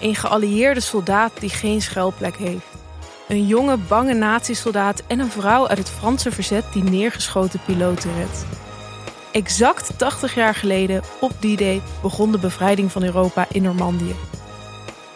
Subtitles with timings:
[0.00, 2.66] Een geallieerde soldaat die geen schuilplek heeft.
[3.28, 8.46] Een jonge, bange nazi-soldaat en een vrouw uit het Franse verzet die neergeschoten piloten redt.
[9.32, 14.14] Exact 80 jaar geleden, op die day, begon de bevrijding van Europa in Normandië.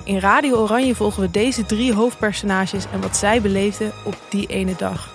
[0.05, 4.74] In Radio Oranje volgen we deze drie hoofdpersonages en wat zij beleefden op die ene
[4.77, 5.10] dag.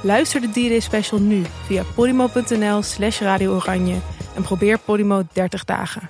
[0.00, 3.96] Luister de D-Day special nu via podimo.nl slash Radio Oranje
[4.34, 6.08] en probeer Podimo 30 dagen.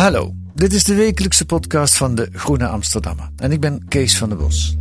[0.00, 4.28] Hallo, dit is de wekelijkse podcast van de Groene Amsterdammer en ik ben Kees van
[4.28, 4.76] der Bos.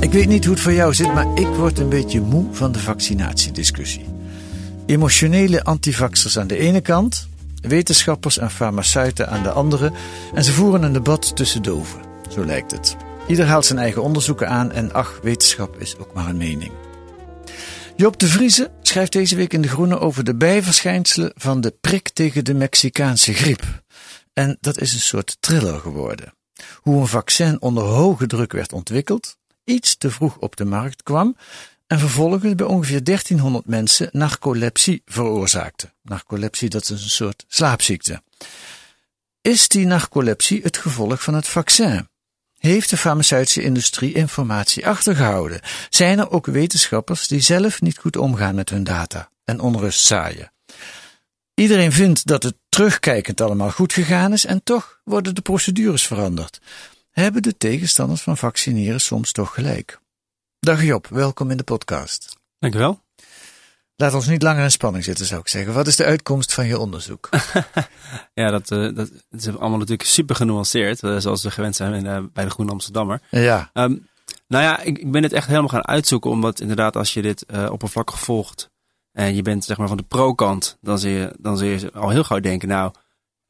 [0.00, 2.72] Ik weet niet hoe het voor jou zit, maar ik word een beetje moe van
[2.72, 4.04] de vaccinatiediscussie.
[4.86, 7.28] Emotionele antivaxers aan de ene kant,
[7.60, 9.92] wetenschappers en farmaceuten aan de andere,
[10.34, 12.00] en ze voeren een debat tussen doven.
[12.28, 12.96] Zo lijkt het.
[13.26, 16.72] Ieder haalt zijn eigen onderzoeken aan en ach, wetenschap is ook maar een mening.
[18.00, 22.08] Joop de Vrieze schrijft deze week in De Groene over de bijverschijnselen van de prik
[22.08, 23.82] tegen de Mexicaanse griep.
[24.32, 26.34] En dat is een soort thriller geworden.
[26.76, 31.36] Hoe een vaccin onder hoge druk werd ontwikkeld, iets te vroeg op de markt kwam
[31.86, 35.92] en vervolgens bij ongeveer 1300 mensen narcolepsie veroorzaakte.
[36.02, 38.22] Narcolepsie, dat is een soort slaapziekte.
[39.40, 42.09] Is die narcolepsie het gevolg van het vaccin?
[42.60, 45.60] Heeft de farmaceutische industrie informatie achtergehouden?
[45.90, 50.52] Zijn er ook wetenschappers die zelf niet goed omgaan met hun data en onrust zaaien?
[51.54, 56.60] Iedereen vindt dat het terugkijkend allemaal goed gegaan is en toch worden de procedures veranderd.
[57.10, 60.00] Hebben de tegenstanders van vaccineren soms toch gelijk?
[60.58, 62.36] Dag Job, welkom in de podcast.
[62.58, 63.00] Dankjewel.
[64.00, 65.72] Laat ons niet langer in spanning zitten, zou ik zeggen.
[65.72, 67.28] Wat is de uitkomst van je onderzoek?
[68.34, 72.18] ja, dat, uh, dat, is allemaal natuurlijk super genuanceerd, uh, zoals we gewend zijn uh,
[72.32, 73.20] bij de Groene Amsterdammer.
[73.30, 73.70] Ja.
[73.74, 74.08] Um,
[74.46, 77.46] nou ja, ik, ik, ben het echt helemaal gaan uitzoeken, omdat inderdaad als je dit
[77.70, 78.70] oppervlakkig volgt
[79.12, 82.10] en je bent zeg maar van de pro-kant, dan zul je, dan zul je al
[82.10, 82.92] heel gauw denken, nou,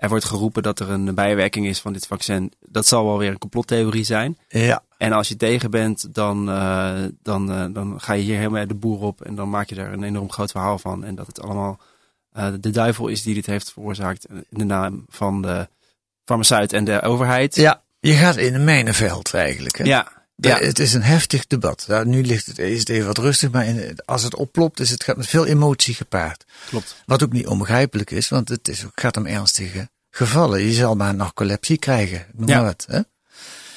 [0.01, 2.53] er wordt geroepen dat er een bijwerking is van dit vaccin.
[2.61, 4.39] Dat zal wel weer een complottheorie zijn.
[4.49, 4.83] Ja.
[4.99, 8.75] En als je tegen bent, dan, uh, dan, uh, dan ga je hier helemaal de
[8.75, 9.21] boer op.
[9.21, 11.05] En dan maak je daar een enorm groot verhaal van.
[11.05, 11.81] En dat het allemaal
[12.37, 14.27] uh, de duivel is die dit heeft veroorzaakt.
[14.31, 15.69] In de naam van de
[16.25, 17.55] farmaceut en de overheid.
[17.55, 19.79] Ja, je gaat in een mijnenveld eigenlijk.
[19.79, 19.85] Hè?
[19.85, 20.13] Ja.
[20.41, 20.59] Ja.
[20.59, 21.85] Het is een heftig debat.
[21.89, 24.91] Nou, nu ligt het, is het even wat rustig, maar in, als het oplopt, is
[24.91, 26.45] het gaat met veel emotie gepaard.
[26.69, 26.97] Klopt.
[27.07, 30.61] Wat ook niet onbegrijpelijk is, want het is, gaat om ernstige gevallen.
[30.63, 32.57] Je zal maar narcolepsie krijgen, noem Ja.
[32.57, 32.85] maar wat.
[32.89, 33.01] Hè?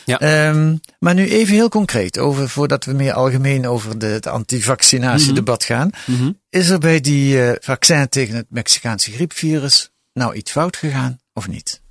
[0.06, 0.19] Ja.
[0.19, 5.63] Ehm, maar nu even heel concreet, over, voordat we meer algemeen over de, het antivaccinatiedebat
[5.63, 5.90] gaan.
[6.06, 6.31] Mhm.
[6.50, 11.47] Is er bij die eh, vaccin tegen het Mexicaanse griepvirus nou iets fout gegaan of
[11.47, 11.81] niet?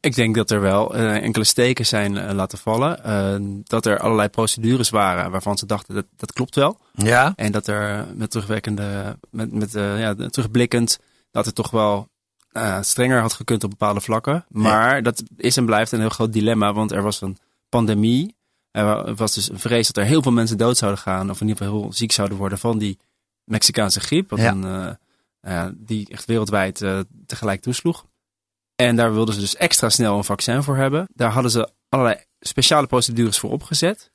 [0.00, 3.04] Ik denk dat er wel eh, enkele steken zijn eh, laten vallen.
[3.04, 6.78] Eh, dat er allerlei procedures waren waarvan ze dachten dat dat klopt wel.
[6.94, 7.32] Ja.
[7.36, 10.98] En dat er met terugwerkende, met, met ja, terugblikkend,
[11.30, 12.08] dat het toch wel
[12.80, 14.44] strenger had gekund op bepaalde vlakken.
[14.48, 18.36] Maar dat is en blijft een heel groot dilemma, want er was een pandemie.
[18.70, 21.48] Er was dus een vrees dat er heel veel mensen dood zouden gaan, of in
[21.48, 22.98] ieder geval heel ziek zouden worden van die
[23.44, 24.30] Mexicaanse griep.
[24.30, 24.96] Wat Ja.
[25.40, 26.84] een, die echt wereldwijd
[27.26, 28.04] tegelijk toesloeg.
[28.80, 31.08] En daar wilden ze dus extra snel een vaccin voor hebben.
[31.14, 34.10] Daar hadden ze allerlei speciale procedures voor opgezet.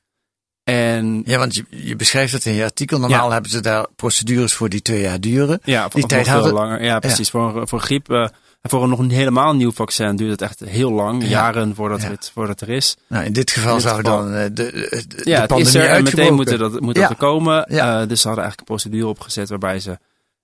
[0.64, 2.98] En Ja, want je, je beschrijft het in je artikel.
[2.98, 3.32] Normaal Ja.
[3.32, 5.60] hebben ze daar procedures voor die twee jaar duren.
[5.64, 6.82] Ja, Die tijd hadden- langer.
[6.84, 7.30] Ja, precies.
[7.30, 8.20] Voor, voor griep, eh,
[8.60, 11.22] en voor een nog een helemaal nieuw vaccin duurt het echt heel lang.
[11.22, 11.28] Ja.
[11.28, 12.08] Jaren voordat, Ja.
[12.08, 12.96] het, voordat het er is.
[13.08, 15.78] Nou, in dit geval In dit zou geval- dan eh, de, de, de Ja, pandemie
[15.78, 16.34] er en meteen uitgebroken.
[16.34, 17.00] moet, dat, moet Ja.
[17.02, 17.64] dat er komen.
[17.66, 19.98] Eh, dus ze hadden eigenlijk een procedure opgezet waarbij ze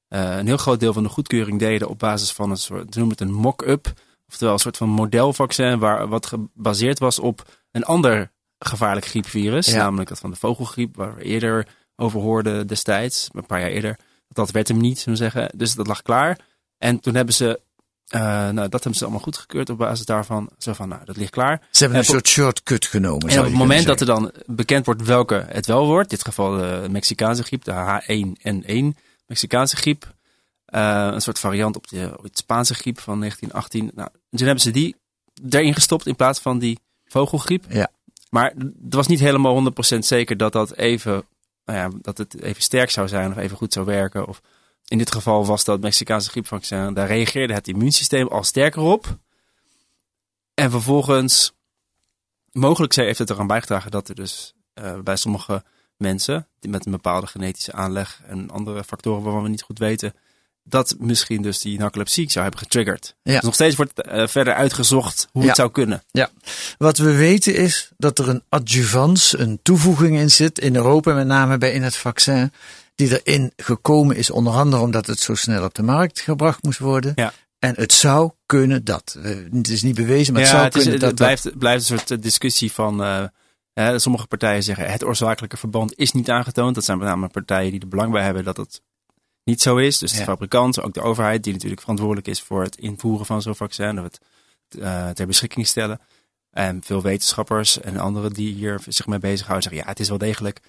[0.09, 2.99] eh, een heel groot deel van de goedkeuring deden op basis van een soort, ze
[2.99, 3.93] noemen het een mock-up.
[4.33, 9.67] Oftewel een soort van modelvaccin waar, wat gebaseerd was op een ander gevaarlijk griepvirus.
[9.67, 9.77] Ja.
[9.77, 13.99] Namelijk dat van de vogelgriep, waar we eerder over hoorden destijds, een paar jaar eerder.
[14.29, 15.51] Dat werd hem niet, zullen we zeggen.
[15.59, 16.39] Dus dat lag klaar.
[16.79, 17.61] En toen hebben ze,
[18.07, 20.51] eh, nou, dat hebben ze allemaal goedgekeurd op basis daarvan.
[20.59, 21.61] Zo van, nou, dat ligt klaar.
[21.71, 23.29] Ze hebben een En soort shortcut genomen.
[23.29, 26.27] En op het moment dat er dan bekend wordt welke het wel wordt, in dit
[26.27, 30.15] geval de Mexicaanse griep, de H1N1 Mexicaanse griep,
[30.73, 33.91] eh, een soort variant op de, op de Spaanse griep van 1918.
[33.95, 34.97] Nou, toen hebben ze die
[35.49, 37.65] erin gestopt in plaats van die vogelgriep.
[37.69, 37.91] Ja.
[38.31, 41.25] Maar het was niet helemaal 100% zeker dat dat even
[41.65, 44.27] nou ja, dat het even sterk zou zijn of even goed zou werken.
[44.27, 44.41] Of
[44.87, 46.95] in dit geval was dat Mexicaanse griepvaccin.
[46.95, 49.19] Daar reageerde het immuunsysteem al sterker op.
[50.55, 51.53] En vervolgens,
[52.53, 55.65] mogelijk heeft het eraan bijgedragen dat er dus uh, bij sommige
[55.97, 60.15] mensen die met een bepaalde genetische aanleg en andere factoren waarvan we niet goed weten,
[60.65, 63.15] dat misschien dus die narcolepsie zou hebben getriggerd.
[63.23, 63.33] Ja.
[63.35, 65.49] Dus nog steeds wordt uh, verder uitgezocht hoe Ja.
[65.49, 66.03] het zou kunnen.
[66.11, 66.31] Ja,
[66.79, 71.27] wat we weten is dat er een adjuvans, een toevoeging in zit, in Europa met
[71.27, 72.53] name bij in het vaccin,
[72.95, 76.79] die erin gekomen is, onder andere omdat het zo snel op de markt gebracht moest
[76.79, 77.13] worden.
[77.15, 77.33] Ja.
[77.59, 79.17] En het zou kunnen dat.
[79.23, 81.59] Eh, Het is niet bewezen, maar het zou het, is, kunnen het dat blijft, het
[81.59, 83.03] blijft een soort eh, discussie van.
[83.03, 83.25] eh,
[83.73, 86.75] hè, sommige partijen zeggen het oorzakelijke verband is niet aangetoond.
[86.75, 88.81] Dat zijn met name partijen die er belang bij hebben dat het
[89.45, 89.99] niet zo is.
[89.99, 93.55] Dus de fabrikant, ook de overheid, die natuurlijk verantwoordelijk is voor het invoeren van zo'n
[93.55, 93.99] vaccin.
[93.99, 94.21] Of het
[94.81, 96.01] eh, ter beschikking stellen.
[96.51, 100.19] En veel wetenschappers en anderen die hier zich mee bezighouden zeggen ja, het is wel
[100.19, 100.61] degelijk.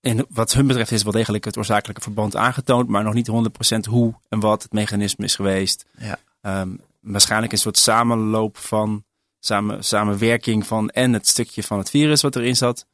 [0.00, 3.30] En wat hun betreft is wel degelijk het oorzakelijke verband aangetoond, maar nog niet
[3.76, 5.84] 100% hoe en wat het mechanisme is geweest.
[5.98, 6.18] Ja.
[6.40, 9.04] Ehm, waarschijnlijk een soort samenloop van
[9.40, 12.86] samen, samenwerking van en het stukje van het virus wat erin zat.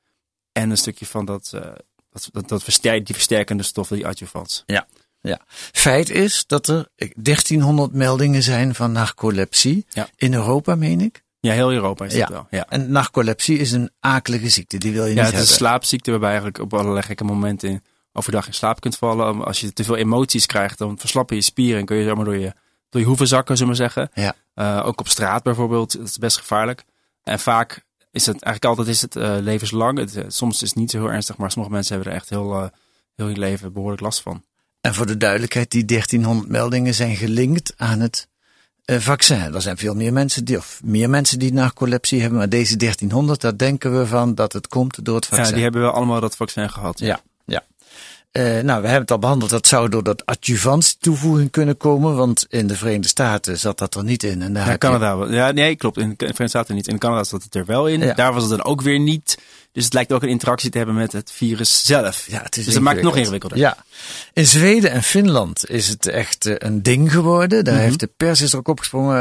[0.53, 1.71] En een stukje van dat, eh,
[2.25, 4.65] dat, dat, dat versterk, die versterkende stoffen, die adjuvants.
[5.73, 10.09] Feit is dat er 1300 meldingen zijn van narcolepsie Ja.
[10.17, 11.23] in Europa, meen ik.
[11.41, 12.19] Ja, heel Europa is Ja.
[12.19, 12.47] dat wel.
[12.51, 12.67] Ja.
[12.69, 15.57] En narcolepsie is een akelige ziekte, die wil je Ja, niet het is een hebben.
[15.57, 17.83] slaapziekte waarbij je eigenlijk op allerlei gekke momenten in,
[18.13, 19.45] overdag in slaap kunt vallen.
[19.45, 22.37] Als je te veel emoties krijgt, dan verslappen je spieren en kun je zomaar door
[22.37, 22.53] je,
[22.89, 24.11] door je hoeven zakken, zullen we zeggen.
[24.15, 24.35] Ja.
[24.55, 26.85] Eh, ook op straat bijvoorbeeld, dat is best gevaarlijk.
[27.23, 29.99] En vaak is het, eigenlijk altijd is het eh, levenslang.
[29.99, 32.29] Het, eh, soms is het niet zo heel ernstig, maar sommige mensen hebben er echt
[32.29, 32.69] heel, eh,
[33.17, 34.45] heel hun leven behoorlijk last van.
[34.81, 38.29] En voor de duidelijkheid, die 1300 meldingen zijn gelinkt aan het
[38.85, 39.55] vaccin.
[39.55, 43.41] Er zijn veel meer mensen die, of meer mensen die narcolepsie hebben, maar deze 1300,
[43.41, 45.47] daar denken we van dat het komt door het vaccin.
[45.47, 46.99] Ja, die hebben wel allemaal dat vaccin gehad.
[46.99, 47.21] Ja, ja.
[48.39, 49.51] Eh, nou, we hebben het al behandeld.
[49.51, 52.17] Dat zou door dat adjuvans toevoeging kunnen komen.
[52.17, 54.43] Want in de Verenigde Staten zat dat er niet in.
[54.43, 55.27] En daar Ja, Canada.
[55.35, 55.97] Ja, nee, klopt.
[55.97, 56.89] In de Verenigde Staten niet.
[56.89, 58.01] In Canada zat het er wel in.
[58.01, 58.15] Ja.
[58.15, 59.39] Daar was het dan ook weer niet.
[59.73, 62.25] Dus het lijkt ook een interactie te hebben met het virus zelf.
[62.29, 63.53] Ja, het is dus dat maakt het nog ingewikkeld.
[63.53, 63.87] ingewikkelder.
[64.33, 64.41] Ja.
[64.43, 67.65] In Zweden en Finland is het echt eh, een ding geworden.
[67.65, 67.83] Daar Mhm.
[67.83, 69.17] heeft de pers is er ook opgesprongen.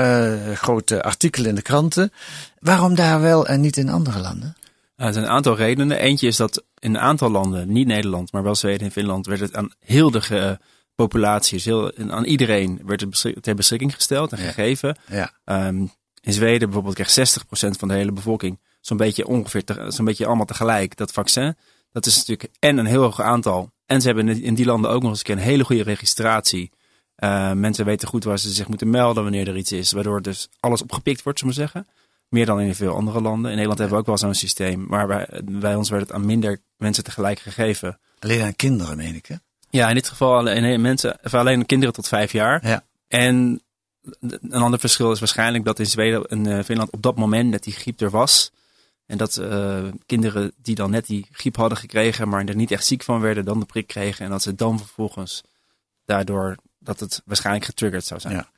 [0.51, 2.11] eh grote artikelen in de kranten.
[2.59, 4.55] Waarom daar wel en niet in andere landen?
[4.97, 5.99] Er zijn een aantal redenen.
[5.99, 9.39] Eentje is dat in een aantal landen, niet Nederland, maar wel Zweden en Finland, werd
[9.39, 10.57] het aan heel de ge-
[10.95, 14.97] populatie, dus heel, aan iedereen, werd het beschik- ter beschikking gesteld en gegeven.
[15.09, 15.31] Ja.
[15.45, 15.77] Ehm,
[16.21, 20.45] in Zweden bijvoorbeeld kreeg 60% van de hele bevolking zo'n beetje ongeveer, zo'n beetje allemaal
[20.45, 21.55] tegelijk dat vaccin.
[21.91, 23.71] Dat is natuurlijk en een heel hoog aantal.
[23.85, 26.71] En ze hebben in- die landen ook nog eens een keer een hele goede registratie.
[27.15, 29.91] Eh, mensen weten goed waar ze zich moeten melden wanneer er iets is.
[29.91, 31.87] Waardoor dus alles opgepikt wordt, zullen we zeggen.
[32.29, 33.45] Meer dan in veel andere landen.
[33.45, 34.85] In Nederland hebben we ook wel zo'n systeem.
[34.87, 37.99] Maar bij, bij ons werd het aan minder mensen tegelijk gegeven.
[38.19, 39.25] Alleen aan kinderen, meen ik.
[39.25, 39.35] Hè?
[39.69, 42.67] Ja, in dit geval alleen mensen, of alleen kinderen tot vijf jaar.
[42.67, 42.83] Ja.
[43.07, 43.61] En
[44.19, 47.63] een ander verschil is waarschijnlijk dat in Zweden en eh, Finland op dat moment net
[47.63, 48.51] die griep er was.
[49.05, 52.85] En dat eh, kinderen die dan net die griep hadden gekregen, maar er niet echt
[52.85, 54.25] ziek van werden, dan de prik kregen.
[54.25, 55.43] En dat ze dan vervolgens
[56.05, 58.33] daardoor dat het waarschijnlijk getriggerd zou zijn.
[58.33, 58.49] Ja.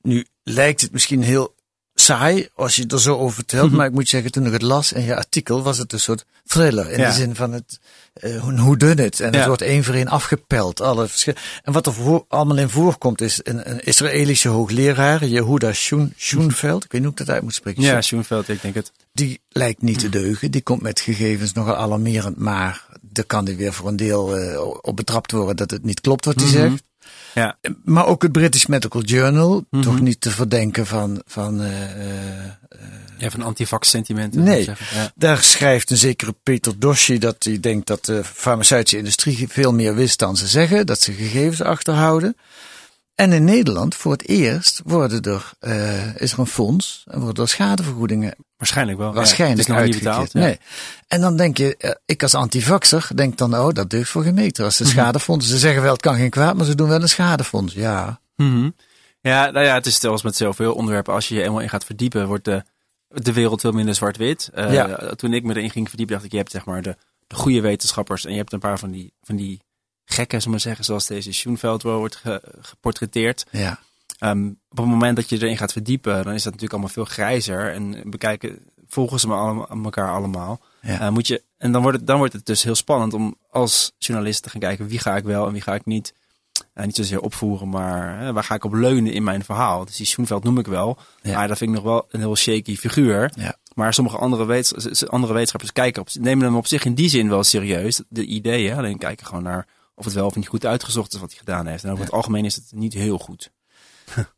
[0.00, 1.54] Nu lijkt het misschien heel
[1.94, 3.68] saai als je er zo over vertelt.
[3.68, 3.76] Mhm.
[3.76, 6.24] Maar ik moet zeggen, toen ik het las in je artikel, was het een soort
[6.46, 6.90] thriller.
[6.90, 7.08] In Ja.
[7.08, 7.78] de zin van het,
[8.12, 9.20] eh hoe dun het.
[9.20, 9.46] En het Ja.
[9.46, 10.80] wordt één voor één afgepeld.
[10.80, 11.08] Alle
[11.62, 16.84] en wat er voor, allemaal in voorkomt is een, een Israëlische hoogleraar, Yehuda Schoen, Schoenveld.
[16.84, 17.82] Ik weet niet hoe ik dat uit moet spreken.
[17.82, 18.92] Ja, Schoenveld, ik denk het.
[19.12, 20.50] Die lijkt niet te deugen.
[20.50, 22.36] Die komt met gegevens nogal alarmerend.
[22.38, 26.00] Maar daar kan hij weer voor een deel eh, op betrapt worden dat het niet
[26.00, 26.52] klopt wat hij Mhm.
[26.56, 26.82] zegt.
[27.34, 27.56] Ja.
[27.84, 29.82] Maar ook het British Medical Journal, Mhm.
[29.82, 31.22] toch niet te verdenken van.
[31.26, 31.70] van eh,
[33.18, 34.42] Ja, van antivax sentimenten.
[34.42, 34.64] Nee.
[34.64, 35.12] Ja.
[35.14, 39.94] daar schrijft een zekere Peter Doshi dat hij denkt dat de farmaceutische industrie veel meer
[39.94, 42.36] wist dan ze zeggen, dat ze gegevens achterhouden.
[43.14, 47.42] En in Nederland voor het eerst worden er, eh, is er een fonds en worden
[47.42, 49.12] er schadevergoedingen Waarschijnlijk wel.
[49.14, 50.32] waarschijnlijk ja, het is nog niet betaald.
[50.32, 50.40] ja.
[50.40, 50.58] Nee.
[51.08, 54.34] En dan denk je, eh, ik als antivaxer denk dan, oh, dat deugt voor geen
[54.34, 54.64] meter.
[54.64, 54.92] Als ze Mhm.
[54.92, 57.74] schadefonds, ze zeggen wel het kan geen kwaad, maar ze doen wel een schadefonds.
[57.74, 58.70] Ja, Mhm.
[59.20, 61.14] Ja, nou ja, het is zelfs met zoveel onderwerpen.
[61.14, 62.62] Als je je eenmaal in gaat verdiepen, wordt de,
[63.08, 64.50] de wereld veel minder zwart-wit.
[64.54, 65.14] Eh, Ja.
[65.14, 67.60] Toen ik me erin ging verdiepen, dacht ik, je hebt zeg maar de, de goede
[67.60, 69.60] wetenschappers en je hebt een paar van die, van die
[70.04, 73.44] gekken, zullen we maar zeggen, zoals deze Schoenveld wel wordt ge- geportretteerd.
[73.50, 73.78] ja.
[74.18, 77.04] Ehm, op het moment dat je erin gaat verdiepen, dan is dat natuurlijk allemaal veel
[77.04, 77.72] grijzer.
[77.72, 80.60] En bekijken, volgen ze me allemaal, elkaar allemaal.
[80.82, 81.00] Ja.
[81.00, 83.92] Eh, moet je, en dan wordt, het, dan wordt het dus heel spannend om als
[83.98, 86.14] journalist te gaan kijken wie ga ik wel en wie ga ik niet.
[86.74, 89.84] eh, niet zozeer opvoeren, maar waar ga ik op leunen in mijn verhaal.
[89.84, 90.98] Dus die Schoenveld noem ik wel.
[91.22, 91.36] Ja.
[91.36, 93.32] Maar dat vind ik nog wel een heel shaky figuur.
[93.36, 93.56] Ja.
[93.74, 97.28] Maar sommige andere, wetens, andere wetenschappers kijken op, nemen hem op zich in die zin
[97.28, 98.76] wel serieus, de ideeën.
[98.76, 101.66] Alleen kijken gewoon naar of het wel of niet goed uitgezocht is wat hij gedaan
[101.66, 101.84] heeft.
[101.84, 103.52] En over het algemeen is het niet heel goed.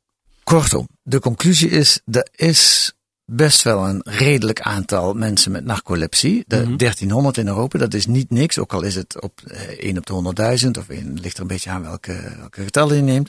[0.45, 2.93] Kortom, de conclusie is, er is
[3.27, 6.45] best wel een redelijk aantal mensen met narcolepsie.
[6.47, 8.59] De 1300 in Europa, dat is niet niks.
[8.59, 11.49] Ook al is het op eh, 1 op de 100.000 of 1, ligt er een
[11.49, 13.29] beetje aan welke, welke getallen je neemt.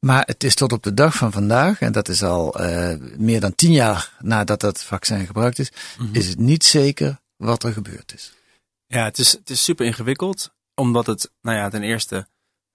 [0.00, 3.40] Maar het is tot op de dag van vandaag, en dat is al uh, meer
[3.40, 5.72] dan 10 jaar nadat dat vaccin gebruikt is,
[6.12, 8.32] is het niet zeker wat er gebeurd is.
[8.86, 12.26] Ja, het is, het is super ingewikkeld, omdat het, nou ja, ten eerste, uh,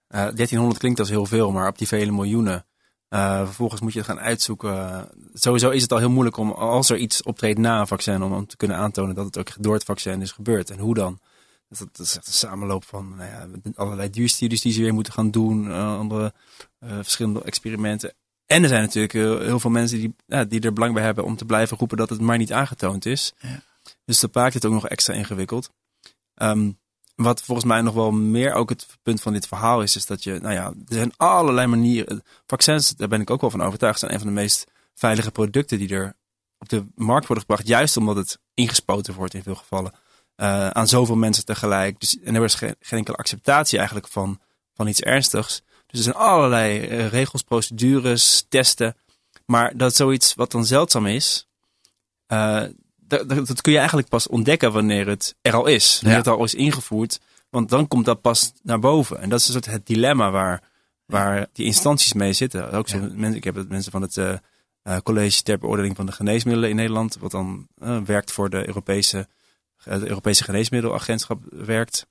[0.08, 2.66] 1300 klinkt als heel veel, maar op die vele miljoenen
[3.10, 5.08] uh, vervolgens moet je het gaan uitzoeken.
[5.32, 8.32] Sowieso is het al heel moeilijk om, als er iets optreedt na een vaccin, om,
[8.32, 10.70] om te kunnen aantonen dat het ook door het vaccin is gebeurd.
[10.70, 11.20] En hoe dan?
[11.68, 15.12] Dat, dat is echt een samenloop van nou ja, allerlei duurstudies die ze weer moeten
[15.12, 16.32] gaan doen, uh, andere
[16.80, 18.14] verschillende experimenten.
[18.46, 21.24] En er zijn natuurlijk heel, heel veel mensen die, ja, die er belang bij hebben
[21.24, 23.32] om te blijven roepen dat het maar niet aangetoond is.
[23.38, 23.62] Ja.
[24.04, 25.70] Dus dat maakt het ook nog extra ingewikkeld.
[26.34, 26.78] Um,
[27.22, 30.22] wat volgens mij nog wel meer ook het punt van dit verhaal is, is dat
[30.22, 32.22] je, nou ja, er zijn allerlei manieren.
[32.46, 35.78] Vaccins, daar ben ik ook wel van overtuigd, zijn een van de meest veilige producten
[35.78, 36.16] die er
[36.58, 37.68] op de markt worden gebracht.
[37.68, 39.92] Juist omdat het ingespoten wordt in veel gevallen.
[40.36, 42.00] Uh, aan zoveel mensen tegelijk.
[42.00, 44.40] Dus, en er is geen, enkele acceptatie eigenlijk van,
[44.74, 45.62] van iets ernstigs.
[45.86, 48.96] Dus er zijn allerlei uh, regels, procedures, testen.
[49.46, 51.48] Maar dat zoiets wat dan zeldzaam is,
[52.28, 52.62] uh,
[53.10, 55.94] dat, dat, kun je eigenlijk pas ontdekken wanneer het er al is.
[56.00, 56.24] Wanneer ja.
[56.24, 57.20] het al is ingevoerd.
[57.50, 59.20] Want dan komt dat pas naar boven.
[59.20, 60.62] En dat is een soort het dilemma waar,
[61.06, 62.72] waar die instanties mee zitten.
[62.72, 63.08] Ook zo, ja.
[63.12, 64.32] mensen, ik heb het mensen van het uh,
[64.82, 68.66] uh, College ter beoordeling van de geneesmiddelen in Nederland, wat dan uh, werkt voor de
[68.66, 69.28] Europese,
[69.84, 72.06] Europese geneesmiddelagentschap werkt.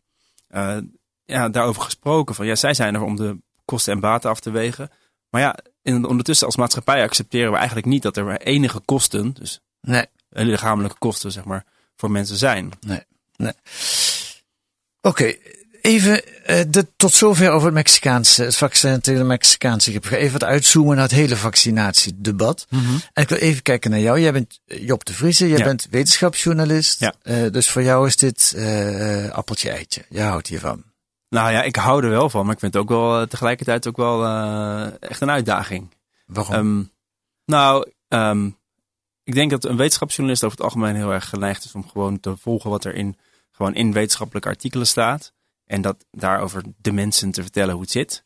[1.26, 2.36] ja, daarover gesproken.
[2.36, 4.90] Van ja, zij zijn er om de kosten en baten af te wegen.
[5.30, 9.60] Maar ja, in, ondertussen als maatschappij accepteren we eigenlijk niet dat er enige kosten, dus
[9.82, 12.72] nee lichamelijke kosten, zeg maar, voor mensen zijn.
[12.80, 13.04] Nee,
[13.36, 13.54] nee.
[15.02, 15.40] Oké, okay,
[15.82, 20.12] even uh, de, tot zover over het Mexicaanse, het vaccin tegen de Mexicaanse griep.
[20.12, 22.66] Even wat uitzoomen naar het hele vaccinatiedebat.
[22.70, 23.02] Mm -hmm.
[23.14, 24.20] En ik wil even kijken naar jou.
[24.20, 25.64] Jij bent Job de Vriese, jij ja.
[25.64, 27.00] bent wetenschapsjournalist.
[27.00, 27.14] Ja.
[27.24, 30.06] Uh, dus voor jou is dit uh, appeltje eitje.
[30.10, 30.84] Jij houdt hiervan.
[31.30, 33.98] Nou ja, ik hou er wel van, maar ik vind het ook wel tegelijkertijd ook
[33.98, 34.26] wel
[35.00, 35.94] echt een uitdaging.
[36.26, 36.56] Waarom?
[36.56, 36.92] Um,
[37.46, 38.58] nou, um,
[39.30, 42.38] ik denk dat een wetenschapsjournalist over het algemeen heel erg geneigd is om gewoon te
[42.38, 43.18] volgen wat er in,
[43.52, 45.34] gewoon in wetenschappelijke artikelen staat.
[45.66, 48.24] En dat daarover de mensen te vertellen hoe het zit.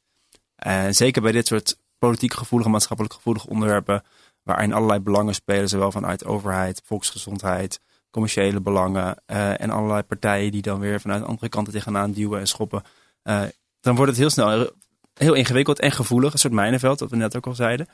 [0.67, 4.03] Uh, zeker bij dit soort politiek gevoelige, maatschappelijk gevoelige onderwerpen,
[4.43, 7.79] waarin allerlei belangen spelen, zowel vanuit overheid, volksgezondheid,
[8.11, 12.47] commerciële belangen uh, en allerlei partijen die dan weer vanuit andere kanten tegenaan duwen en
[12.47, 12.83] schoppen.
[13.23, 13.43] Uh,
[13.79, 14.71] dan wordt het heel snel
[15.13, 17.87] heel ingewikkeld en gevoelig, een soort mijnenveld, wat we net ook al zeiden.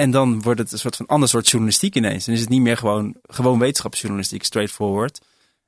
[0.00, 2.24] En dan wordt het een soort van ander soort journalistiek ineens.
[2.24, 5.20] Dan is het niet meer gewoon, gewoon wetenschapsjournalistiek, straightforward.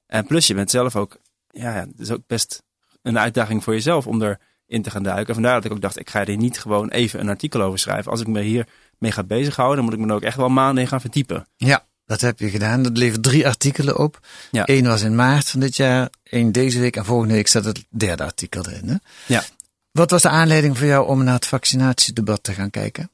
[0.06, 1.16] En plus je bent zelf ook,
[1.50, 2.62] ja, het is ook best
[3.02, 5.34] een uitdaging voor jezelf om erin te gaan duiken.
[5.34, 8.10] Vandaar dat ik ook dacht, ik ga er niet gewoon even een artikel over schrijven.
[8.10, 8.66] Als ik me hier
[8.98, 11.46] mee ga bezighouden, dan moet ik me er ook echt wel maanden in gaan verdiepen.
[11.56, 12.82] Ja, dat heb je gedaan.
[12.82, 14.26] Dat levert drie artikelen op.
[14.50, 14.62] Ja.
[14.66, 17.84] Eén was in maart van dit jaar, één deze week en volgende week staat het
[17.88, 18.88] derde artikel erin.
[18.88, 18.96] Hè?
[19.34, 19.44] Ja.
[19.90, 23.10] Wat was de aanleiding voor jou om naar het vaccinatiedebat te gaan kijken?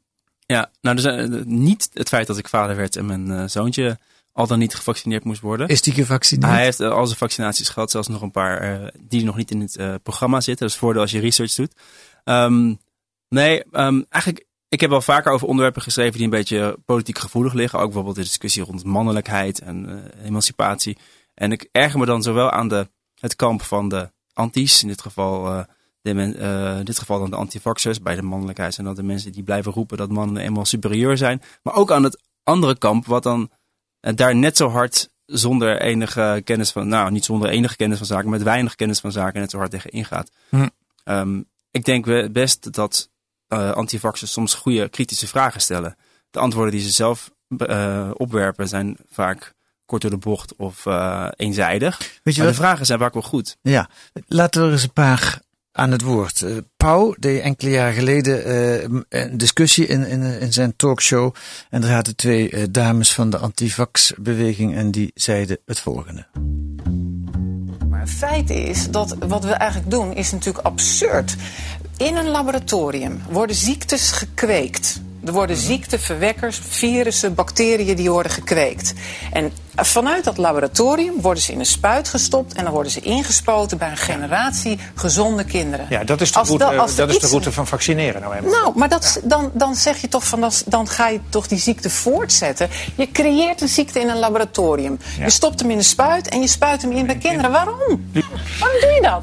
[0.53, 3.99] Ja, nou, dus, uh, niet het feit dat ik vader werd en mijn uh, zoontje
[4.33, 5.69] al dan niet gevaccineerd moest worden.
[5.69, 6.53] Is die gevaccineerd?
[6.53, 9.61] Hij heeft uh, al zijn vaccinaties gehad, zelfs nog een paar die nog niet in
[9.61, 10.67] het programma zitten.
[10.67, 11.73] Dat is voordeel als je research doet.
[12.25, 12.79] Um,
[13.29, 17.53] nee, um, eigenlijk, ik heb wel vaker over onderwerpen geschreven die een beetje politiek gevoelig
[17.53, 17.79] liggen.
[17.79, 20.99] Ook bijvoorbeeld de discussie rond mannelijkheid en emancipatie.
[21.35, 22.89] En ik erger me dan zowel aan de,
[23.19, 25.67] het kamp van de antis, in dit geval
[26.09, 28.01] de men, uh, in dit geval dan de antivaxers.
[28.01, 31.43] Bij de mannelijkheid zijn dat de mensen die blijven roepen dat mannen eenmaal superieur zijn.
[31.63, 33.51] Maar ook aan het andere kamp, wat dan
[34.01, 38.07] uh, daar net zo hard zonder enige kennis van, nou niet zonder enige kennis van
[38.07, 40.31] zaken, met weinig kennis van zaken net zo hard tegen ingaat.
[40.49, 40.69] Hm.
[41.05, 43.11] Um, ik denk best dat
[43.49, 45.97] uh, antivaxers soms goede kritische vragen stellen.
[46.31, 47.31] De antwoorden die ze zelf
[48.13, 50.87] opwerpen zijn vaak kort door de bocht of
[51.37, 51.99] eenzijdig.
[51.99, 52.59] Weet je maar wat?
[52.59, 53.57] de vragen zijn vaak wel goed.
[53.63, 53.89] Ja,
[54.27, 55.41] laten we er eens een paar
[55.79, 56.41] aan het woord.
[56.41, 61.35] Uh, Pauw deed enkele jaren geleden uh, een discussie in, in, in, zijn talkshow.
[61.71, 66.27] En er zaten twee uh, dames van de antivax-beweging en die zeiden het volgende.
[67.89, 71.37] Maar feit is dat wat we eigenlijk doen is natuurlijk absurd.
[71.97, 78.93] In een laboratorium worden ziektes gekweekt Er worden ziekteverwekkers, virussen, bacteriën die worden gekweekt.
[79.33, 83.79] En vanuit dat laboratorium worden ze in een spuit gestopt en dan worden ze ingespoten
[83.79, 85.87] bij een generatie gezonde kinderen.
[85.91, 88.35] Ja, dat is de Als route, da- als dat is de route van vaccineren nou
[88.35, 88.51] eenmaal.
[88.51, 91.59] Nou, maar dat, dan, dan zeg je toch van, dat- dan ga je toch die
[91.59, 92.69] ziekte voortzetten.
[92.95, 94.99] Je creëert een ziekte in een laboratorium.
[95.19, 95.25] Ja.
[95.25, 97.51] Je stopt hem in een spuit en je spuit hem in bij kinderen.
[97.51, 97.79] Waarom?
[98.61, 99.23] Waarom doe je dat?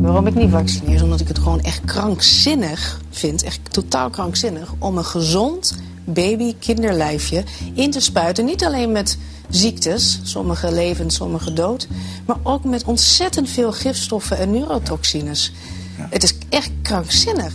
[0.00, 4.74] Waarom ik niet vaccineer is omdat ik het gewoon echt krankzinnig vind, echt totaal krankzinnig,
[4.78, 8.44] om een gezond baby, kinderlijfje in te spuiten.
[8.44, 11.88] Niet alleen met ziektes, sommige levend, sommige dood,
[12.26, 15.52] maar ook met ontzettend veel gifstoffen en neurotoxines.
[15.96, 17.54] Het is echt krankzinnig.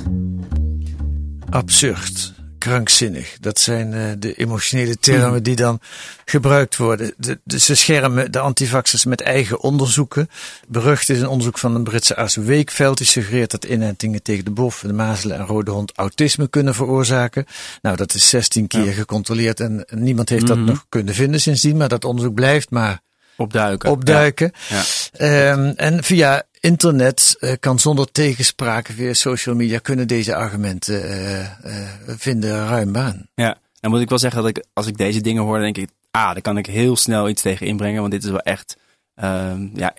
[1.49, 2.33] absurd,
[2.65, 3.37] krankzinnig.
[3.39, 5.79] Dat zijn eh, de emotionele termen die dan
[6.25, 7.13] gebruikt worden.
[7.17, 10.29] De, de, ze schermen de antivaxers met eigen onderzoeken.
[10.67, 12.97] Berucht is een onderzoek van een Britse arts Weekveld.
[12.97, 17.45] Die suggereert dat inentingen tegen de bof, de mazelen en rode hond autisme kunnen veroorzaken.
[17.81, 21.77] Nou, dat is 16 keer gecontroleerd en niemand heeft dat nog kunnen vinden sindsdien.
[21.77, 23.01] Maar dat onderzoek blijft maar
[23.37, 23.89] Opduiken.
[23.89, 24.51] opduiken.
[24.69, 24.83] Ja.
[25.11, 31.41] Ehm, en via internet eh, kan zonder tegenspraak via social media kunnen deze argumenten eh,
[31.41, 33.27] eh, vinden ruim baan.
[33.35, 35.89] Ja, dan moet ik wel zeggen dat ik, als ik deze dingen hoor, denk ik,
[36.11, 37.99] ah, daar kan ik heel snel iets tegen inbrengen.
[37.99, 38.77] Want dit is wel echt,
[39.15, 39.93] ehm, ja,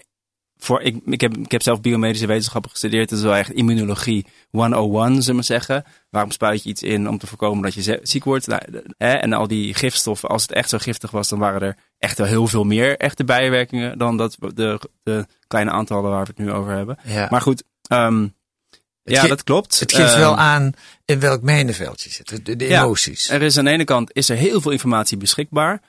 [0.58, 3.10] voor, ik, ik, heb, ik heb zelf biomedische wetenschappen gestudeerd.
[3.10, 5.84] Het is wel echt immunologie 101, zullen we maar zeggen.
[6.10, 8.46] Waarom spuit je iets in om te voorkomen dat je ziek wordt?
[8.46, 8.60] Nou,
[8.98, 12.18] hè, en al die gifstoffen, als het echt zo giftig was, dan waren er echt
[12.18, 16.38] wel heel veel meer echte bijwerkingen dan dat, de, de kleine aantallen waar we het
[16.38, 16.98] nu over hebben.
[17.04, 17.26] Ja.
[17.30, 18.26] Maar goed, ehm,
[19.02, 19.80] ja, dat klopt.
[19.80, 20.72] het geeft Ehm, wel aan
[21.04, 22.82] in welk mijnenveld je zit, de, de Ja.
[22.82, 23.28] emoties.
[23.30, 25.80] Er is aan de ene kant is er heel veel informatie beschikbaar.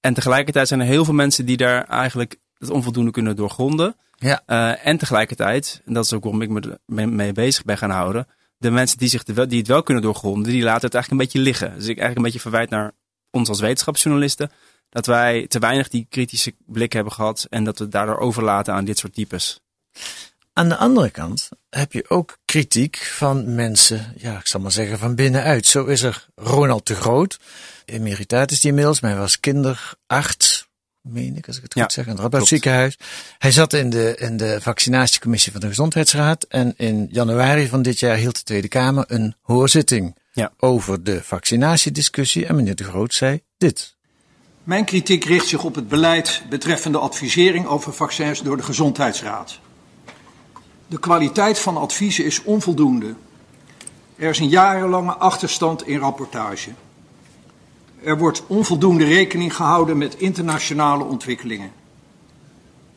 [0.00, 3.96] En tegelijkertijd zijn er heel veel mensen die daar eigenlijk het onvoldoende kunnen doorgronden.
[4.16, 4.42] Ja.
[4.46, 7.90] Eh, en tegelijkertijd, en dat is ook waarom ik me mee, mee bezig ben gaan
[7.90, 8.26] houden.
[8.58, 11.28] De mensen die, zich de die het wel kunnen doorgronden, die laten het eigenlijk een
[11.28, 11.68] beetje liggen.
[11.68, 12.92] Dus ik eigenlijk een beetje verwijt naar
[13.30, 14.50] ons als wetenschapsjournalisten.
[14.88, 17.46] Dat wij te weinig die kritische blik hebben gehad.
[17.50, 19.60] En dat we het daardoor overlaten aan dit soort types.
[20.52, 24.98] Aan de andere kant heb je ook kritiek van mensen, ja, ik zal maar zeggen
[24.98, 25.66] van binnenuit.
[25.66, 27.38] Zo is er Ronald de Groot,
[27.84, 30.51] emeritaat is die inmiddels, maar hij was kinderarts,
[31.02, 32.98] meen ik, als ik het goed Ja, zeg, aan het Radboud ziekenhuis.
[33.38, 37.98] Hij zat in de, in de vaccinatiecommissie van de Gezondheidsraad en in januari van dit
[38.00, 40.52] jaar hield de Tweede Kamer een hoorzitting Ja.
[40.58, 43.96] over de vaccinatiediscussie en meneer de Groot zei dit.
[44.64, 49.60] Mijn kritiek richt zich op het beleid betreffende advisering over vaccins door de Gezondheidsraad.
[50.86, 53.14] De kwaliteit van adviezen is onvoldoende.
[54.16, 56.70] Er is een jarenlange achterstand in rapportage.
[58.04, 61.72] Er wordt onvoldoende rekening gehouden met internationale ontwikkelingen.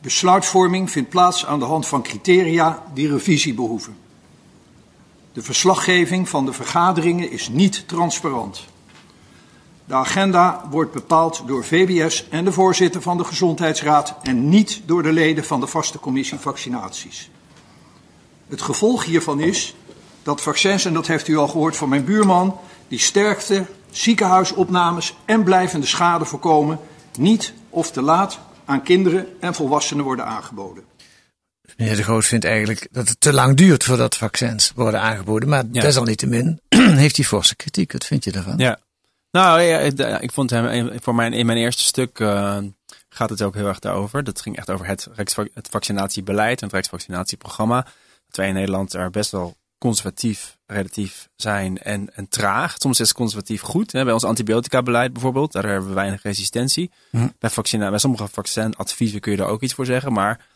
[0.00, 3.96] Besluitvorming vindt plaats aan de hand van criteria die revisie behoeven.
[5.32, 8.64] De verslaggeving van de vergaderingen is niet transparant.
[9.84, 15.02] De agenda wordt bepaald door VBS en de voorzitter van de Gezondheidsraad en niet door
[15.02, 17.30] de leden van de vaste commissie vaccinaties.
[18.48, 19.74] Het gevolg hiervan is
[20.22, 23.66] dat vaccins, en dat heeft u al gehoord van mijn buurman, die sterkte,
[23.96, 26.78] ziekenhuisopnames en blijvende schade voorkomen,
[27.18, 30.84] niet of te laat aan kinderen en volwassenen worden aangeboden.
[31.76, 35.64] Meneer de Groot vindt eigenlijk dat het te lang duurt voordat vaccins worden aangeboden, maar
[35.72, 35.80] Ja.
[35.80, 36.60] desalniettemin
[37.02, 37.92] heeft hij forse kritiek.
[37.92, 38.58] Wat vind je daarvan?
[38.58, 38.78] Ja.
[39.30, 42.56] Nou, ja, ik, ik vond hem voor mijn, in mijn eerste stuk eh,
[43.08, 44.24] gaat het ook heel erg daarover.
[44.24, 45.08] Dat ging echt over het,
[45.54, 47.82] het vaccinatiebeleid en het Rijksvaccinatieprogramma.
[48.26, 52.74] Dat wij in Nederland er best wel conservatief relatief zijn en, en traag.
[52.78, 53.92] Soms is het conservatief goed.
[53.92, 54.04] Hè.
[54.04, 56.90] Bij ons antibiotica-beleid bijvoorbeeld, daar hebben we weinig resistentie.
[57.38, 60.46] Bij, vaccina, bij sommige vaccinadviezen kun je daar ook iets voor zeggen, maar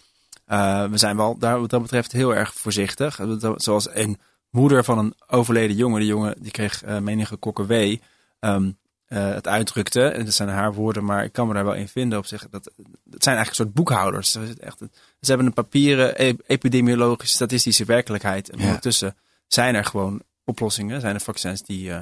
[0.44, 3.20] eh, we zijn wel daar wat dat betreft heel erg voorzichtig.
[3.56, 4.18] Zoals een
[4.50, 7.96] moeder van een overleden jongen, die jongen die kreeg uh, menige W.
[8.40, 8.78] Um,
[9.10, 10.08] uh, het uitdrukte.
[10.08, 12.48] En dat zijn haar woorden, maar ik kan me daar wel in vinden op zich.
[12.50, 12.70] Dat,
[13.04, 14.30] dat zijn eigenlijk een soort boekhouders.
[14.30, 14.78] Ze, echt,
[15.20, 18.50] ze hebben een papieren e epidemiologische statistische werkelijkheid.
[18.50, 18.64] En ja.
[18.64, 21.98] ondertussen zijn er gewoon oplossingen, zijn er vaccins die, uh,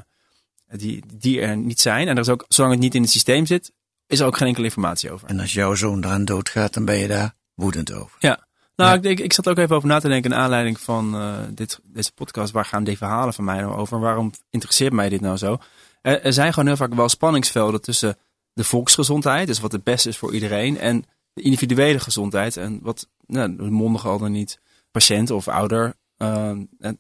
[0.71, 2.09] die, die er niet zijn.
[2.09, 3.73] En er is ook, zolang het niet in het systeem zit,
[4.07, 5.29] is er ook geen enkele informatie over.
[5.29, 8.16] En als jouw zoon eraan doodgaat, dan ben je daar woedend over.
[8.18, 8.47] Ja.
[8.77, 8.97] Nou, ja.
[8.97, 11.81] ik, ik, ik zat ook even over na te denken in aanleiding van uh, dit,
[11.85, 12.53] deze podcast.
[12.53, 14.01] Waar gaan die verhalen van mij nou over?
[14.01, 15.59] Waarom interesseert mij dit nou zo?
[16.02, 18.18] Er, er zijn gewoon heel vaak wel spanningsvelden tussen
[18.52, 22.56] de volksgezondheid, dus wat het beste is voor iedereen, en de individuele gezondheid.
[22.56, 26.52] En wat nou, de mondige al dan niet patiënt of ouder, uh,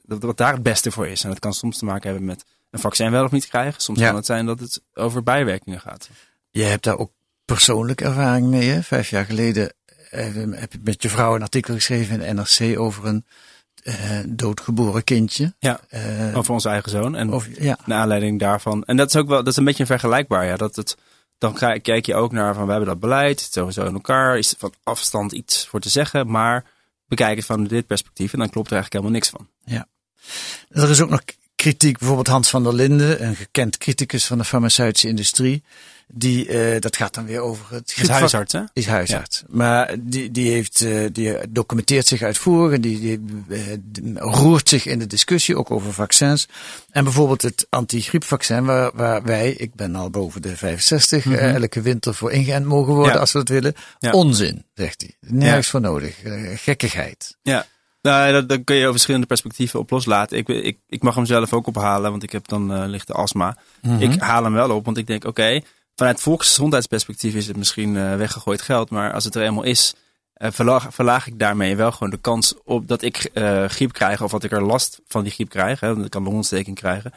[0.04, 1.22] wat daar het beste voor is.
[1.22, 3.80] En dat kan soms te maken hebben met een vaccin wel of niet krijgen.
[3.80, 4.06] Soms ja.
[4.06, 6.10] kan het zijn dat het over bijwerkingen gaat.
[6.50, 7.12] Je hebt daar ook
[7.44, 8.68] persoonlijke ervaring mee.
[8.68, 8.82] Hè?
[8.82, 9.72] Vijf jaar geleden
[10.10, 13.24] heb je met je vrouw een artikel geschreven in NRC over een
[13.82, 13.94] uh,
[14.26, 15.54] doodgeboren kindje.
[15.58, 17.16] Ja, Uh, over onze eigen zoon.
[17.16, 17.78] En of, ja.
[17.84, 18.84] naar aanleiding daarvan.
[18.84, 20.46] En dat is ook wel, dat is een beetje vergelijkbaar.
[20.46, 20.96] Ja, dat het,
[21.38, 24.38] dan kijk, kijk je ook naar van we hebben dat beleid, het sowieso in elkaar,
[24.38, 26.64] is van afstand iets voor te zeggen, maar
[27.06, 29.48] bekijk het van dit perspectief en dan klopt er eigenlijk helemaal niks van.
[29.64, 29.86] Ja.
[30.82, 31.22] Er is ook nog
[31.56, 35.62] kritiek, bijvoorbeeld Hans van der Linden, een gekend criticus van de farmaceutische industrie.
[36.10, 38.62] Die, uh, dat gaat dan weer over het Is huisarts, hè?
[38.72, 39.38] Is huisarts.
[39.38, 39.56] Ja.
[39.56, 43.60] Maar die, die, heeft, uh, die documenteert zich uitvoerig en die, die uh,
[44.14, 46.48] roert zich in de discussie, ook over vaccins.
[46.90, 51.40] En bijvoorbeeld het antigriepvaccin, waar, waar wij, ik ben al boven de 65, mm -hmm.
[51.40, 53.18] elke winter voor ingeënt mogen worden ja.
[53.18, 53.74] als we dat willen.
[53.98, 54.10] Ja.
[54.10, 55.30] Onzin, zegt hij.
[55.30, 56.16] Nergens voor nodig.
[56.54, 57.36] gekkigheid.
[57.42, 57.66] Ja.
[58.02, 60.38] Nou, dat, dat kun je over verschillende perspectieven op loslaten.
[60.38, 63.56] Ik, ik, ik mag hem zelf ook ophalen, want ik heb dan uh, lichte astma.
[63.82, 64.00] Mm -hmm.
[64.00, 65.64] Ik haal hem wel op, want ik denk, oké, okay,
[65.98, 68.90] vanuit volksgezondheidsperspectief is het misschien uh, weggegooid geld.
[68.90, 69.94] Maar als het er eenmaal is,
[70.36, 74.22] uh, verlaag, verlaag, ik daarmee wel gewoon de kans op dat ik uh, griep krijg.
[74.22, 75.80] Of dat ik er last van die griep krijg.
[75.80, 77.12] Hè, ik kan longontsteking krijgen.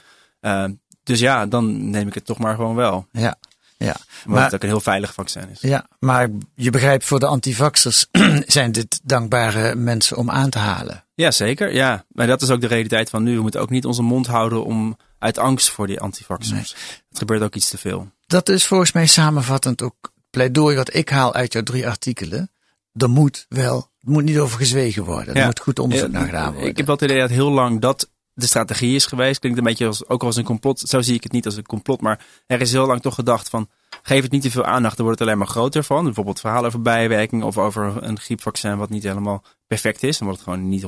[1.04, 3.08] dus ja, dan neem ik het toch maar gewoon wel.
[3.12, 3.38] Ja.
[3.86, 5.62] Ja, Omdat maar, het ook een heel veilig vaccin is.
[5.62, 8.06] Ja, maar je begrijpt, voor de antivaxers
[8.46, 11.04] zijn dit dankbare mensen om aan te halen.
[11.13, 11.74] Ja, zeker.
[11.74, 13.36] Ja, maar dat is ook de realiteit van nu.
[13.36, 16.74] We moeten ook niet onze mond houden om uit angst voor die antivaxers.
[16.74, 17.02] Nee.
[17.10, 18.12] Het gebeurt ook iets te veel.
[18.32, 22.52] Dat is volgens mij samenvattend ook pleidooi wat ik haal uit jouw drie artikelen.
[22.94, 25.34] Er moet wel, er moet niet over gezwegen worden.
[25.34, 25.46] Er ja.
[25.46, 26.70] moet goed onderzoek naar gedaan worden.
[26.70, 29.39] Ik heb wel het idee dat heel lang dat de strategie is geweest.
[29.39, 30.80] Klinkt een beetje als, ook als een complot.
[30.80, 32.02] Zo zie ik het niet als een complot.
[32.02, 33.70] Maar er is heel lang toch gedacht van,
[34.02, 34.96] geef het niet te veel aandacht.
[34.96, 36.04] Dan wordt het alleen maar groter van.
[36.04, 40.17] Bijvoorbeeld verhalen over bijwerking of over een griepvaccin wat niet helemaal perfect is.
[40.17, 40.86] Dan wordt het gewoon niet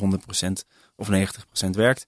[0.65, 1.09] 100% of
[1.65, 2.05] 90% werkt.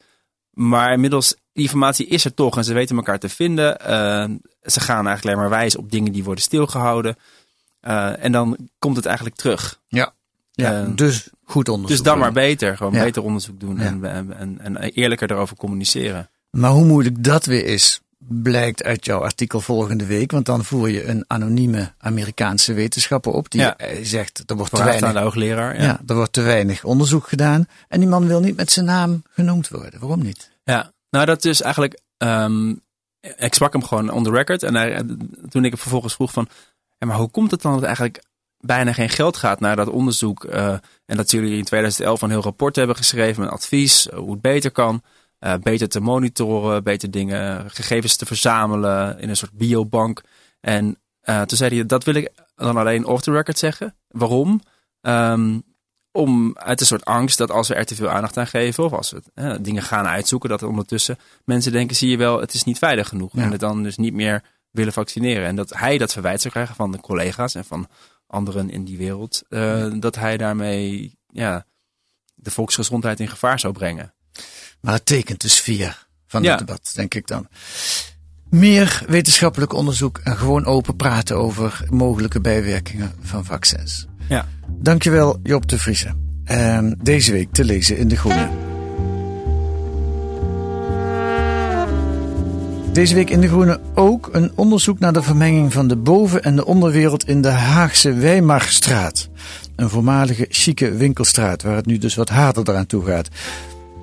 [0.56, 3.78] Maar inmiddels, die informatie is er toch en ze weten elkaar te vinden.
[3.82, 7.16] Uh, ze gaan eigenlijk alleen maar wijzen op dingen die worden stilgehouden.
[7.88, 9.82] Uh, en dan komt het eigenlijk terug.
[9.88, 10.14] Ja,
[10.52, 11.98] ja uh, dus goed onderzoek.
[11.98, 12.78] Dus dan maar beter.
[12.78, 13.04] Gewoon ja.
[13.04, 13.84] beter onderzoek doen ja.
[13.84, 16.30] en, en, en, eerlijker erover communiceren.
[16.50, 20.32] Maar hoe moeilijk dat weer is, blijkt uit jouw artikel volgende week.
[20.32, 23.52] Want dan voer je een anonieme Amerikaanse wetenschapper op.
[23.52, 23.76] Die ja.
[24.02, 25.84] zegt, er wordt te weinig, hoogleraar, ja.
[25.84, 27.68] ja, er wordt te weinig onderzoek gedaan.
[27.88, 30.00] En die man wil niet met zijn naam genoemd worden.
[30.00, 30.52] Waarom niet?
[30.64, 32.00] Ja, nou dat is eigenlijk...
[32.18, 32.84] Um,
[33.38, 34.64] ik sprak hem gewoon on the record.
[34.64, 35.04] En hij,
[35.50, 36.48] toen ik hem vervolgens vroeg van...
[36.98, 38.24] Ja, maar hoe komt het dan dat eigenlijk
[38.58, 40.44] bijna geen geld gaat naar dat onderzoek?
[40.44, 40.68] Uh,
[41.06, 44.08] en dat jullie in 2011 een heel rapport hebben geschreven met advies.
[44.08, 45.02] Uh, hoe het beter kan.
[45.40, 50.22] Uh, beter te monitoren, beter dingen, gegevens te verzamelen in een soort biobank.
[50.60, 53.96] En uh, toen zei hij, dat wil ik dan alleen off the record zeggen.
[54.08, 54.62] Waarom?
[55.02, 55.64] Um,
[56.16, 58.94] om uit een soort angst dat als we er te veel aandacht aan geven, of
[58.94, 62.54] als we eh, dingen gaan uitzoeken, dat er ondertussen mensen denken, zie je wel, het
[62.54, 63.36] is niet veilig genoeg.
[63.36, 63.42] Ja.
[63.42, 65.48] En het dan dus niet meer willen vaccineren.
[65.48, 67.88] En dat hij dat verwijt zou krijgen van de collega's en van
[68.28, 69.90] anderen in die wereld, uh, ja.
[69.90, 71.66] dat hij daarmee ja,
[72.36, 74.14] de volksgezondheid in gevaar zou brengen.
[74.86, 76.50] Maar het tekent de sfeer van ja.
[76.50, 77.48] het debat, denk ik dan.
[78.50, 84.08] Meer wetenschappelijk onderzoek en gewoon open praten over mogelijke bijwerkingen van vaccins.
[84.30, 84.48] Ja.
[84.68, 86.14] Dankjewel Job de Vriese.
[86.44, 88.50] En deze week te lezen in De Groene.
[92.92, 96.56] Deze week in De Groene ook een onderzoek naar de vermenging van de boven- en
[96.56, 99.30] de onderwereld in de Haagse Weimarstraat.
[99.76, 103.30] Een voormalige chique winkelstraat waar het nu dus wat harder eraan toe gaat.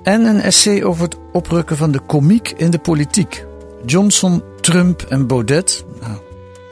[0.03, 3.45] En een essay over het oprukken van de komiek in de politiek.
[3.85, 5.85] Johnson, Trump en Baudet.
[6.01, 6.17] Nou,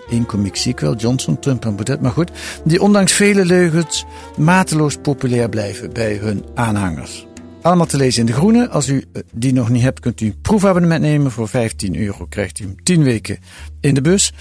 [0.09, 2.01] één komiek zie ik wel, Johnson, Trump en Baudet.
[2.01, 2.31] Maar goed,
[2.63, 4.05] die ondanks vele leugens
[4.37, 7.27] mateloos populair blijven bij hun aanhangers.
[7.61, 8.69] Allemaal te lezen in De Groene.
[8.69, 11.31] Als u die nog niet hebt, kunt u een proefabonnement nemen.
[11.31, 13.37] Voor 15 euro krijgt u hem 10 weken
[13.79, 14.33] in de bus.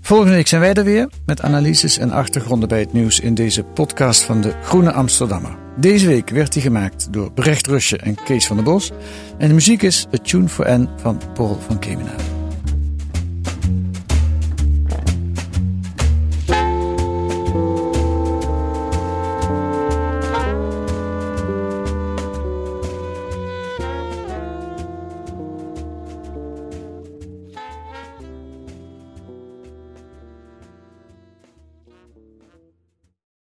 [0.00, 3.62] Volgende week zijn wij er weer met analyses en achtergronden bij het nieuws in deze
[3.62, 5.67] podcast van de Groene Amsterdammer.
[5.80, 8.92] Deze week werd hij gemaakt door Brecht Rusje en Kees van der Bos.
[9.36, 12.37] En de muziek is A Tune for N van Paul van Kemenade.